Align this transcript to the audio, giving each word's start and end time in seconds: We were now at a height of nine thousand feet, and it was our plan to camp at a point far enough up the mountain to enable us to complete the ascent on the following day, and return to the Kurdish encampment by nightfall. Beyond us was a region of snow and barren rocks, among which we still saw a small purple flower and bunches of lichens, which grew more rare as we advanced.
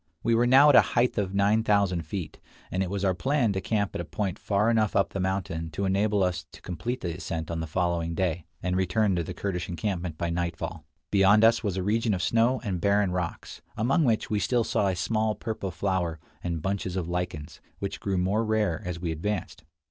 We 0.23 0.33
were 0.33 0.47
now 0.47 0.69
at 0.69 0.75
a 0.75 0.81
height 0.81 1.19
of 1.19 1.35
nine 1.35 1.61
thousand 1.63 2.07
feet, 2.07 2.39
and 2.71 2.81
it 2.81 2.89
was 2.89 3.05
our 3.05 3.13
plan 3.13 3.53
to 3.53 3.61
camp 3.61 3.93
at 3.93 4.01
a 4.01 4.03
point 4.03 4.39
far 4.39 4.71
enough 4.71 4.95
up 4.95 5.09
the 5.09 5.19
mountain 5.19 5.69
to 5.73 5.85
enable 5.85 6.23
us 6.23 6.47
to 6.53 6.59
complete 6.63 7.01
the 7.01 7.15
ascent 7.17 7.51
on 7.51 7.59
the 7.59 7.67
following 7.67 8.15
day, 8.15 8.47
and 8.63 8.75
return 8.75 9.15
to 9.15 9.23
the 9.23 9.35
Kurdish 9.35 9.69
encampment 9.69 10.17
by 10.17 10.31
nightfall. 10.31 10.85
Beyond 11.11 11.43
us 11.43 11.63
was 11.63 11.77
a 11.77 11.83
region 11.83 12.15
of 12.15 12.23
snow 12.23 12.59
and 12.63 12.81
barren 12.81 13.11
rocks, 13.11 13.61
among 13.77 14.03
which 14.03 14.27
we 14.27 14.39
still 14.39 14.63
saw 14.63 14.87
a 14.87 14.95
small 14.95 15.35
purple 15.35 15.69
flower 15.69 16.19
and 16.43 16.63
bunches 16.63 16.95
of 16.95 17.07
lichens, 17.07 17.61
which 17.77 17.99
grew 17.99 18.17
more 18.17 18.43
rare 18.43 18.81
as 18.83 18.99
we 18.99 19.11
advanced. 19.11 19.65